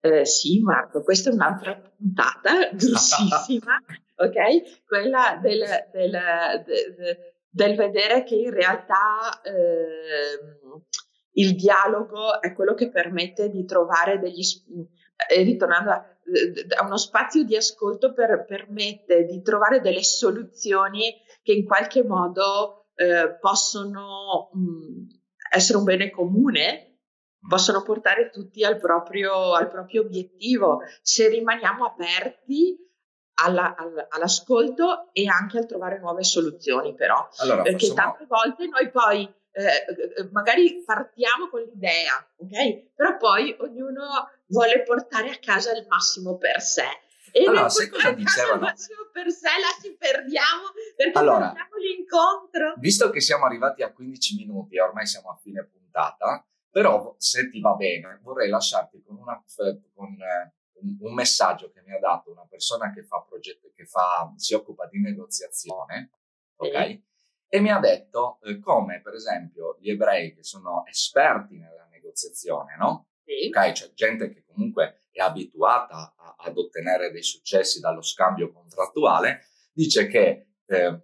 Eh, 0.00 0.24
sì, 0.24 0.60
Marco, 0.60 1.02
questa 1.02 1.30
è 1.30 1.32
un'altra 1.32 1.74
puntata 1.74 2.70
grossissima, 2.72 3.76
ok? 4.16 4.84
Quella 4.86 5.38
del, 5.42 5.64
del, 5.92 6.10
del, 6.64 7.16
del, 7.50 7.76
vedere 7.76 8.22
che 8.22 8.36
in 8.36 8.50
realtà 8.50 9.40
eh, 9.42 10.38
il 11.32 11.56
dialogo 11.56 12.40
è 12.40 12.52
quello 12.54 12.74
che 12.74 12.90
permette 12.90 13.50
di 13.50 13.64
trovare 13.64 14.18
degli... 14.18 14.42
Eh, 15.28 15.42
ritornando 15.42 15.90
a, 15.90 16.04
a, 16.78 16.84
uno 16.84 16.96
spazio 16.96 17.42
di 17.42 17.56
ascolto 17.56 18.12
per, 18.12 18.44
permette 18.46 19.24
di 19.24 19.42
trovare 19.42 19.80
delle 19.80 20.04
soluzioni 20.04 21.12
che 21.42 21.52
in 21.52 21.64
qualche 21.64 22.04
modo 22.04 22.86
eh, 22.94 23.36
possono 23.40 24.50
mh, 24.52 25.06
essere 25.50 25.78
un 25.78 25.84
bene 25.84 26.10
comune 26.10 26.87
possono 27.48 27.82
portare 27.82 28.30
tutti 28.30 28.64
al 28.64 28.78
proprio, 28.78 29.54
al 29.54 29.68
proprio 29.68 30.02
obiettivo 30.02 30.80
se 31.02 31.28
rimaniamo 31.28 31.84
aperti 31.84 32.76
alla, 33.40 33.74
alla, 33.76 34.06
all'ascolto 34.10 35.10
e 35.12 35.26
anche 35.28 35.58
al 35.58 35.66
trovare 35.66 35.98
nuove 35.98 36.24
soluzioni 36.24 36.94
però 36.94 37.28
allora, 37.38 37.62
perché 37.62 37.92
tante 37.94 38.26
volte 38.26 38.66
noi 38.66 38.90
poi 38.90 39.22
eh, 39.52 39.64
eh, 39.64 40.28
magari 40.32 40.82
partiamo 40.84 41.48
con 41.48 41.62
l'idea 41.62 42.14
ok 42.36 42.94
però 42.94 43.16
poi 43.16 43.56
ognuno 43.60 44.30
vuole 44.46 44.82
portare 44.82 45.30
a 45.30 45.38
casa 45.40 45.72
il 45.76 45.86
massimo 45.88 46.36
per 46.36 46.60
sé 46.60 46.86
e 47.32 47.46
allora, 47.46 47.68
sai 47.68 47.88
cosa 47.88 48.10
dicevano? 48.12 48.72
per 49.12 49.30
sé 49.30 49.48
la 49.48 49.82
ci 49.82 49.94
perdiamo 49.96 50.72
perché 50.96 51.18
allora, 51.18 51.52
l'incontro. 51.78 52.74
Visto 52.78 53.10
che 53.10 53.20
siamo 53.20 53.44
arrivati 53.44 53.82
a 53.82 53.92
15 53.92 54.36
minuti 54.36 54.78
ormai 54.78 55.06
siamo 55.06 55.30
a 55.30 55.38
fine 55.40 55.64
puntata, 55.64 56.44
però 56.70 57.14
se 57.18 57.48
ti 57.50 57.60
va 57.60 57.74
bene 57.74 58.20
vorrei 58.22 58.48
lasciarti 58.48 59.02
con, 59.02 59.16
una, 59.16 59.42
con 59.94 60.12
eh, 60.20 60.52
un, 61.00 61.14
messaggio 61.14 61.70
che 61.70 61.82
mi 61.84 61.92
ha 61.92 61.98
dato 61.98 62.30
una 62.30 62.46
persona 62.48 62.92
che 62.92 63.02
fa 63.02 63.24
progetto, 63.26 63.72
che 63.74 63.84
fa, 63.86 64.32
si 64.36 64.54
occupa 64.54 64.86
di 64.86 65.00
negoziazione, 65.00 66.10
ok? 66.56 66.86
Sì. 66.86 67.06
E 67.50 67.60
mi 67.60 67.70
ha 67.70 67.78
detto 67.78 68.38
eh, 68.42 68.58
come, 68.58 69.00
per 69.00 69.14
esempio, 69.14 69.78
gli 69.80 69.90
ebrei 69.90 70.34
che 70.34 70.44
sono 70.44 70.84
esperti 70.86 71.56
nella 71.56 71.88
negoziazione, 71.90 72.76
no? 72.76 73.08
Sì. 73.24 73.48
Ok, 73.48 73.72
c'è 73.72 73.92
gente 73.94 74.30
che 74.30 74.44
comunque 74.44 75.04
è 75.10 75.20
abituata 75.20 76.14
a, 76.16 76.36
ad 76.38 76.56
ottenere 76.58 77.10
dei 77.10 77.22
successi 77.22 77.80
dallo 77.80 78.02
scambio 78.02 78.52
contrattuale, 78.52 79.46
dice 79.72 80.06
che 80.06 80.48
eh, 80.66 81.02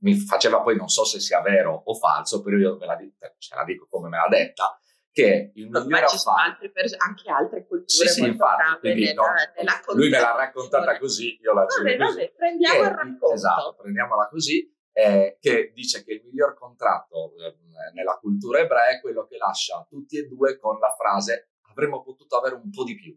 mi 0.00 0.14
faceva 0.14 0.60
poi, 0.60 0.76
non 0.76 0.88
so 0.88 1.04
se 1.04 1.20
sia 1.20 1.40
vero 1.40 1.82
o 1.84 1.94
falso, 1.94 2.42
però 2.42 2.56
io 2.56 2.76
ve 2.76 2.86
la, 2.86 2.96
dico, 2.96 3.16
ce 3.38 3.54
la 3.54 3.64
dico 3.64 3.86
come 3.88 4.08
me 4.08 4.16
l'ha 4.16 4.28
detta, 4.28 4.78
che 5.10 5.52
il 5.54 5.68
migliore 5.68 6.04
affare... 6.04 6.70
Pers- 6.70 6.94
anche 6.98 7.30
altre 7.30 7.66
culture 7.66 8.08
sì, 8.08 8.20
sì, 8.22 8.24
infatti, 8.26 8.78
quindi, 8.80 9.04
nella, 9.06 9.34
nella 9.56 9.80
lui 9.94 10.10
me 10.10 10.20
l'ha 10.20 10.36
raccontata 10.36 10.98
così, 10.98 11.38
io 11.40 11.52
la 11.52 11.64
vabbè, 11.64 11.96
così. 11.96 12.16
Vabbè, 12.16 12.32
prendiamo 12.36 12.82
il 12.82 12.90
racconto. 12.90 13.32
Esatto, 13.32 13.76
prendiamola 13.80 14.28
così, 14.28 14.72
eh, 14.92 15.38
che 15.40 15.72
dice 15.74 16.04
che 16.04 16.12
il 16.12 16.22
miglior 16.24 16.54
contratto 16.54 17.32
eh, 17.36 17.56
nella 17.94 18.18
cultura 18.20 18.58
ebrea 18.60 18.88
è 18.88 19.00
quello 19.00 19.26
che 19.26 19.36
lascia 19.36 19.86
tutti 19.88 20.18
e 20.18 20.26
due 20.26 20.58
con 20.58 20.78
la 20.78 20.94
frase 20.96 21.50
avremmo 21.70 22.02
potuto 22.02 22.36
avere 22.36 22.56
un 22.56 22.70
po' 22.70 22.84
di 22.84 22.96
più. 22.96 23.16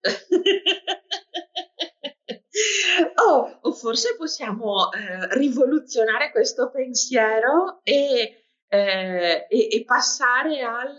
oh, 3.28 3.58
o 3.60 3.72
forse 3.72 4.16
possiamo 4.16 4.90
eh, 4.92 5.36
rivoluzionare 5.36 6.30
questo 6.30 6.70
pensiero 6.70 7.80
e, 7.82 8.44
eh, 8.68 9.46
e, 9.48 9.68
e 9.70 9.84
passare 9.84 10.62
al 10.62 10.96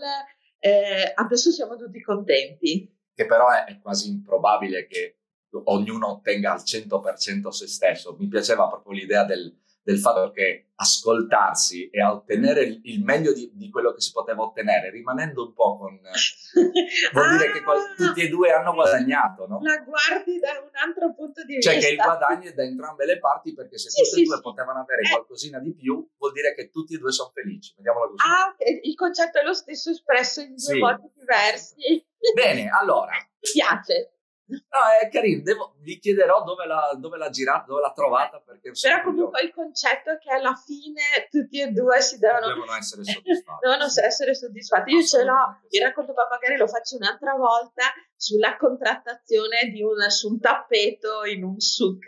eh, 0.60 1.12
adesso 1.14 1.50
siamo 1.50 1.76
tutti 1.76 2.00
contenti. 2.02 2.94
Che 3.14 3.26
però 3.26 3.48
è, 3.50 3.64
è 3.64 3.80
quasi 3.80 4.10
improbabile 4.10 4.86
che 4.86 5.16
ognuno 5.64 6.10
ottenga 6.10 6.52
al 6.52 6.60
100% 6.60 7.48
se 7.48 7.66
stesso. 7.66 8.14
Mi 8.18 8.28
piaceva 8.28 8.68
proprio 8.68 8.92
l'idea 8.92 9.24
del, 9.24 9.58
del 9.82 9.98
fatto 9.98 10.30
che 10.30 10.66
ascoltarsi 10.80 11.90
e 11.90 12.02
ottenere 12.02 12.80
il, 12.82 13.02
meglio 13.02 13.32
di, 13.32 13.50
di, 13.54 13.70
quello 13.70 13.92
che 13.92 14.00
si 14.00 14.12
poteva 14.12 14.42
ottenere, 14.42 14.90
rimanendo 14.90 15.46
un 15.46 15.52
po' 15.52 15.78
con... 15.78 16.00
vuol 17.12 17.26
ah, 17.26 17.36
dire 17.36 17.52
che 17.52 17.62
qual- 17.62 17.78
ah! 17.78 17.94
tutti 17.94 18.22
e 18.22 18.28
due 18.28 18.50
hanno 18.50 18.72
guadagnato, 18.72 19.46
no? 19.46 19.60
La 19.62 19.78
guardi 19.78 20.38
da 20.38 20.52
un 20.60 20.70
altro 20.72 21.12
punto 21.14 21.44
di 21.44 21.60
cioè 21.60 21.74
vista. 21.74 21.80
Cioè 21.80 21.80
che 21.80 21.88
il 21.88 21.96
guadagno 21.96 22.48
è 22.48 22.52
da 22.54 22.62
entrambe 22.62 23.04
le 23.04 23.18
parti 23.18 23.52
perché 23.52 23.78
se 23.78 23.90
sì, 23.90 24.02
tutti 24.02 24.14
sì, 24.14 24.22
e 24.22 24.24
due 24.24 24.36
sì. 24.36 24.42
potevano 24.42 24.80
avere 24.80 25.02
eh. 25.02 25.10
qualcosina 25.10 25.58
di 25.58 25.74
più, 25.74 26.08
vuol 26.16 26.32
dire 26.32 26.54
che 26.54 26.70
tutti 26.70 26.94
e 26.94 26.98
due 26.98 27.12
sono 27.12 27.30
felici. 27.34 27.74
Vediamolo 27.76 28.10
così. 28.10 28.26
Ah. 28.26 28.54
Il 28.82 28.94
concetto 28.94 29.38
è 29.38 29.42
lo 29.42 29.54
stesso 29.54 29.90
espresso 29.90 30.40
in 30.40 30.54
due 30.54 30.78
modi 30.78 31.10
diversi. 31.14 32.06
Bene, 32.34 32.70
allora. 32.70 33.12
Mi 33.12 33.50
piace. 33.52 34.14
No, 34.50 34.80
è 35.00 35.08
carino, 35.08 35.42
Devo, 35.42 35.76
gli 35.80 35.98
chiederò 35.98 36.42
dove 36.42 36.66
l'ha, 36.66 36.96
dove 36.98 37.16
l'ha 37.16 37.30
girata, 37.30 37.66
dove 37.66 37.80
l'ha 37.80 37.92
trovata. 37.92 38.40
Perché 38.40 38.72
Però 38.80 39.02
comunque 39.02 39.42
il 39.42 39.52
concetto 39.52 40.10
è 40.10 40.18
che 40.18 40.32
alla 40.32 40.54
fine 40.54 41.28
tutti 41.30 41.60
e 41.60 41.68
due 41.68 42.00
si 42.00 42.18
devono, 42.18 42.48
devono 42.48 42.74
essere 42.74 43.04
soddisfatti. 43.04 43.58
devono 43.66 43.84
essere 43.84 44.34
soddisfatti. 44.34 44.92
Io 44.92 45.02
ce 45.02 45.24
l'ho, 45.24 45.60
vi 45.68 45.78
racconto, 45.78 46.12
ma 46.12 46.26
magari 46.28 46.56
lo 46.56 46.66
faccio 46.66 46.96
un'altra 46.96 47.34
volta, 47.34 47.84
sulla 48.16 48.56
contrattazione 48.56 49.70
di 49.70 49.82
un, 49.82 49.98
su 50.10 50.28
un 50.28 50.40
tappeto 50.40 51.24
in 51.24 51.44
un 51.44 51.58
souk. 51.58 52.04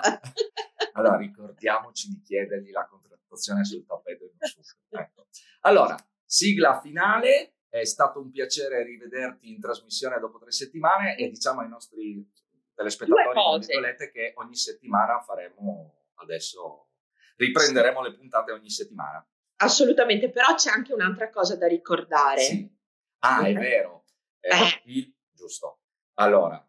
Ah. 0.00 0.20
allora, 0.94 1.16
ricordiamoci 1.16 2.08
di 2.08 2.20
chiedergli 2.22 2.70
la 2.70 2.86
contrattazione 2.86 3.64
sul 3.64 3.84
tappeto 3.86 4.24
in 4.24 4.30
un 4.32 4.48
souk. 4.48 4.76
Ecco. 4.88 5.26
Allora, 5.60 5.96
sigla 6.24 6.80
finale 6.80 7.54
è 7.70 7.84
stato 7.84 8.20
un 8.20 8.30
piacere 8.30 8.82
rivederti 8.82 9.50
in 9.50 9.60
trasmissione 9.60 10.18
dopo 10.18 10.38
tre 10.38 10.50
settimane 10.50 11.16
e 11.16 11.28
diciamo 11.30 11.60
ai 11.60 11.68
nostri 11.68 12.28
telespettatori 12.74 13.66
che 14.12 14.32
ogni 14.36 14.56
settimana 14.56 15.20
faremo 15.20 16.08
adesso 16.16 16.88
riprenderemo 17.36 18.02
sì. 18.02 18.10
le 18.10 18.16
puntate 18.16 18.52
ogni 18.52 18.70
settimana. 18.70 19.26
Assolutamente, 19.62 20.30
però 20.30 20.54
c'è 20.54 20.70
anche 20.70 20.92
un'altra 20.92 21.30
cosa 21.30 21.56
da 21.56 21.66
ricordare. 21.66 22.40
Sì. 22.40 22.78
Ah, 23.20 23.46
è 23.46 23.52
vero. 23.52 24.04
Eh, 24.40 24.48
eh. 24.48 24.82
Il, 24.84 25.14
giusto. 25.32 25.80
Allora, 26.14 26.66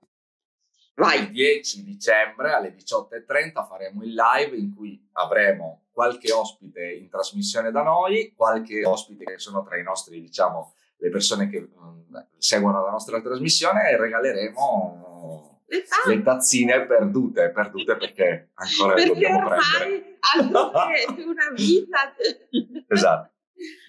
Vai. 0.96 1.24
il 1.24 1.32
10 1.32 1.84
dicembre 1.84 2.54
alle 2.54 2.76
18.30 2.76 3.66
faremo 3.66 4.04
il 4.04 4.14
live 4.14 4.56
in 4.56 4.76
cui 4.76 5.10
avremo 5.14 5.88
qualche 5.92 6.32
ospite 6.32 6.92
in 6.92 7.10
trasmissione 7.10 7.72
da 7.72 7.82
noi, 7.82 8.34
qualche 8.36 8.86
ospite 8.86 9.26
che 9.26 9.40
sono 9.40 9.64
tra 9.64 9.78
i 9.78 9.84
nostri, 9.84 10.22
diciamo, 10.22 10.74
le 11.02 11.10
persone 11.10 11.50
che 11.50 11.68
um, 11.76 12.28
seguono 12.38 12.84
la 12.84 12.92
nostra 12.92 13.20
trasmissione 13.22 13.98
regaleremo 13.98 15.62
le, 15.66 15.84
le 16.08 16.22
tazzine 16.22 16.86
perdute, 16.86 17.50
perdute 17.52 17.96
perché 17.96 18.50
ancora 18.54 18.94
perché 18.94 19.14
dobbiamo 19.14 19.48
prendere. 19.48 20.18
Perché 20.20 21.24
una 21.24 21.50
vita. 21.56 22.14
esatto, 22.88 23.32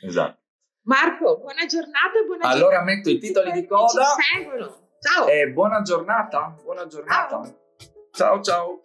esatto. 0.02 0.40
Marco, 0.84 1.38
buona 1.38 1.66
giornata, 1.66 2.22
buona 2.24 2.44
allora 2.44 2.76
giornata. 2.76 2.84
metto 2.84 3.10
i 3.10 3.18
titoli 3.18 3.52
di 3.52 3.66
coda. 3.66 3.86
Ci 3.86 4.38
seguono. 4.38 4.80
Ciao. 5.00 5.26
E 5.26 5.48
buona 5.50 5.82
giornata, 5.82 6.56
buona 6.62 6.86
giornata. 6.86 7.42
ciao. 8.12 8.40
ciao. 8.40 8.42
ciao. 8.42 8.80